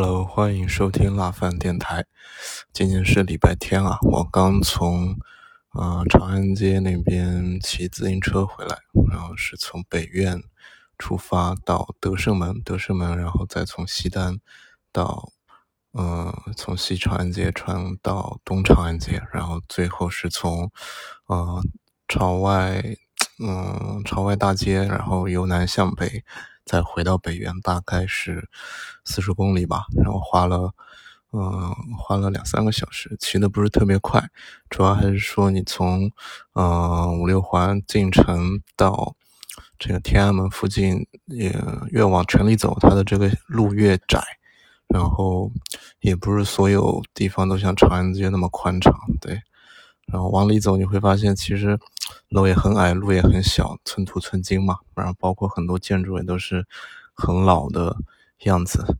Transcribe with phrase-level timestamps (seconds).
[0.00, 2.06] Hello，欢迎收听辣饭电台。
[2.72, 5.18] 今天是礼拜天啊，我刚从
[5.72, 8.78] 呃长安街那边骑自行车回来，
[9.10, 10.40] 然后是从北苑
[10.98, 14.38] 出发到德胜门，德胜门，然后再从西单
[14.92, 15.32] 到
[15.90, 20.70] 呃从西长安街穿到东长安街，然后最后是从
[21.26, 21.60] 呃
[22.06, 22.80] 朝外
[23.40, 26.24] 嗯朝外大街，然后由南向北。
[26.68, 28.50] 再回到北原大概是
[29.06, 30.74] 四十公里吧，然后花了，
[31.32, 34.22] 嗯，花了两三个小时，骑的不是特别快，
[34.68, 36.12] 主要还是说你从，
[36.52, 39.16] 嗯，五六环进城到
[39.78, 41.56] 这个天安门附近，也
[41.88, 44.22] 越往城里走，它的这个路越窄，
[44.88, 45.50] 然后
[46.00, 49.40] 也不是所有地方都像长安街那么宽敞，对。
[50.10, 51.78] 然后往里走，你会发现其实
[52.28, 54.78] 楼也很矮，路也很小，寸土寸金嘛。
[54.94, 56.66] 然后包括很多建筑也都是
[57.14, 57.96] 很老的
[58.44, 58.98] 样子，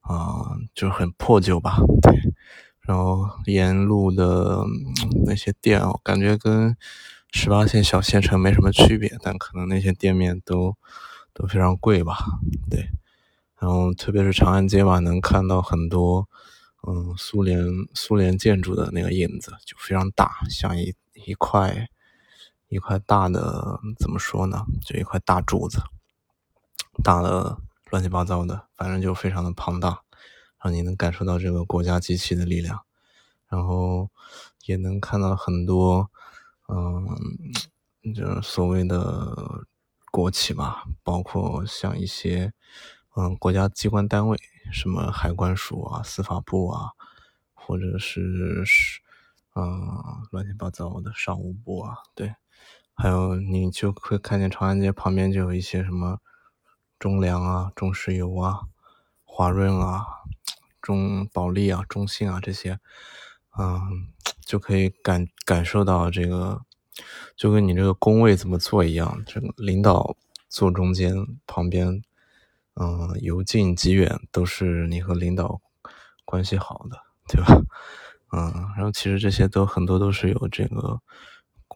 [0.00, 1.78] 啊，就是很破旧吧。
[2.02, 2.32] 对。
[2.80, 4.64] 然后沿路的
[5.26, 6.76] 那些店，我感觉跟
[7.32, 10.76] 十八线小县城没什么区别，但可能那些店面都
[11.32, 12.18] 都非常贵吧。
[12.68, 12.90] 对。
[13.58, 16.28] 然后特别是长安街吧，能看到很多。
[16.88, 17.62] 嗯，苏联
[17.92, 21.90] 苏联建筑的那个影子就非常大，像一一块
[22.70, 24.64] 一块大的怎么说呢？
[24.80, 25.82] 就一块大柱子，
[27.04, 27.58] 大的
[27.90, 30.00] 乱七八糟的，反正就非常的庞大，
[30.64, 32.80] 让你能感受到这个国家机器的力量，
[33.48, 34.08] 然后
[34.64, 36.10] 也能看到很多
[36.68, 37.18] 嗯，
[38.14, 39.66] 就是所谓的
[40.10, 42.54] 国企吧，包括像一些
[43.14, 44.40] 嗯国家机关单位。
[44.72, 46.92] 什么海关署啊、司法部啊，
[47.54, 49.00] 或者是是，
[49.54, 52.34] 嗯，乱七八糟的商务部啊，对，
[52.94, 56.18] 还有你就会看见长安街旁边就有一些什么
[56.98, 58.60] 中粮啊、中石油啊、
[59.24, 60.04] 华润啊、
[60.80, 62.78] 中保利啊、中信啊这些，
[63.58, 64.08] 嗯，
[64.40, 66.62] 就可以感感受到这个，
[67.36, 70.16] 就跟你这个工位怎么做一样，这个领导
[70.48, 71.14] 坐中间，
[71.46, 72.02] 旁边。
[72.76, 75.60] 嗯，由近及远都是你和领导
[76.24, 76.96] 关系好的，
[77.26, 77.60] 对吧？
[78.32, 81.00] 嗯，然后其实这些都很多都是有这个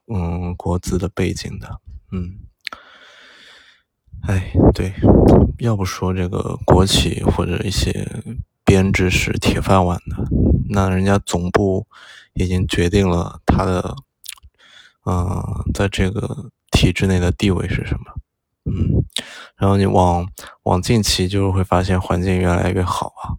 [0.07, 1.81] 嗯国资的背景的，
[2.13, 2.39] 嗯，
[4.23, 4.93] 哎，对，
[5.59, 8.09] 要不说这个国企或者一些
[8.65, 10.17] 编制是铁饭碗的，
[10.71, 11.87] 那人家总部
[12.35, 13.97] 已经决定了他的
[15.07, 15.43] 嗯
[15.75, 18.15] 在这个体制内的地位是什么。
[18.67, 19.05] 嗯，
[19.57, 20.27] 然后你往
[20.63, 23.37] 往近期就是会发现环境越来越好啊，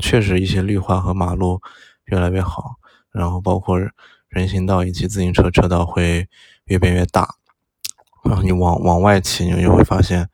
[0.00, 1.60] 确实一些绿化和马路
[2.10, 2.76] 越来越好，
[3.10, 3.78] 然后包括
[4.28, 6.28] 人行道以及自行车车道会
[6.64, 7.36] 越变越大，
[8.24, 10.28] 然后你往往外骑，你就会发现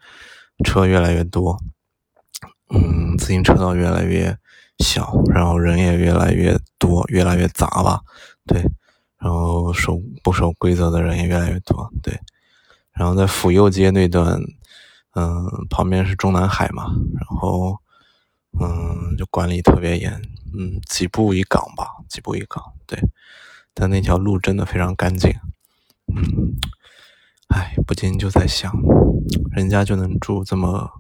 [0.64, 1.60] 车越来越多，
[2.70, 4.36] 嗯，自行车道越来越
[4.78, 8.00] 小，然后人也越来越多，越来越杂吧，
[8.46, 8.60] 对，
[9.18, 12.18] 然后守不守规则的人也越来越多，对。
[12.92, 14.41] 然后在府右街那段，
[15.14, 16.84] 嗯，旁边是中南海嘛，
[17.18, 17.76] 然后，
[18.60, 20.22] 嗯，就管理特别严，
[20.56, 22.98] 嗯，几步一岗吧，几步一岗，对，
[23.75, 25.31] 但那条路真的非常干净，
[26.15, 26.54] 嗯，
[27.48, 28.72] 哎，不禁就在想，
[29.53, 30.91] 人家就能住这么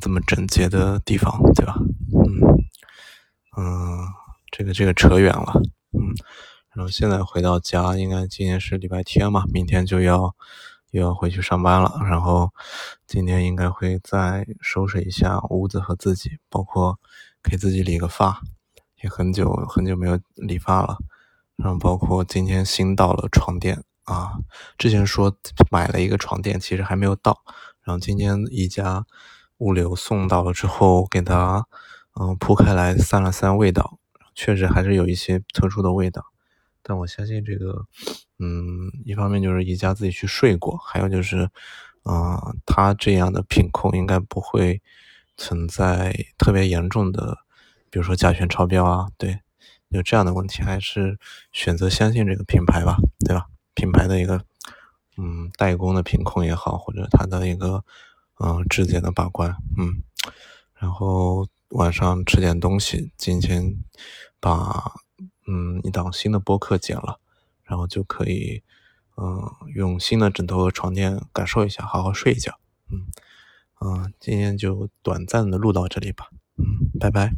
[0.00, 1.74] 这么整洁的地方，对吧？
[2.12, 2.40] 嗯
[3.56, 4.06] 嗯，
[4.50, 5.52] 这个这个扯远了，
[5.92, 6.14] 嗯，
[6.74, 10.34] 然后现在回到家，应该今天是礼拜天嘛，明天就要。
[10.94, 12.52] 又要回去上班了，然后
[13.04, 17.00] 今天应该会再收拾一下屋子和自己，包括
[17.44, 18.40] 给自己理个发，
[19.02, 20.98] 也很久很久没有理发了。
[21.56, 24.32] 然后包括今天新到了床垫啊，
[24.76, 25.36] 之前说
[25.70, 27.44] 买了一个床垫，其实还没有到。
[27.82, 29.06] 然后今天宜家
[29.58, 31.64] 物流送到了之后，给它
[32.18, 33.98] 嗯铺开来散了散味道，
[34.34, 36.24] 确实还是有一些特殊的味道。
[36.82, 37.86] 但我相信这个，
[38.38, 41.48] 嗯，一方面就是宜家自己去睡过，还有就是，
[42.04, 44.82] 嗯，他这样的品控应该不会
[45.36, 47.38] 存在特别严重的，
[47.90, 49.40] 比如说甲醛超标啊，对，
[49.88, 51.18] 有这样的问题，还是
[51.52, 53.46] 选择相信这个品牌吧，对吧？
[53.74, 54.44] 品牌的一个，
[55.16, 57.84] 嗯，代工的品控也好，或者它的一个，
[58.38, 60.02] 嗯，质检的把关，嗯，
[60.74, 63.76] 然后晚上吃点东西，今天
[64.40, 64.92] 把。
[65.46, 67.20] 嗯，一档新的播客剪了，
[67.64, 68.62] 然后就可以，
[69.18, 69.42] 嗯，
[69.74, 72.58] 用新的枕头和床垫感受一下，好好睡一觉。
[73.84, 76.30] 嗯，今天就短暂的录到这里吧。
[76.56, 77.34] 嗯，拜拜。